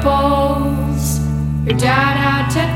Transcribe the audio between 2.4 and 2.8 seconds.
ten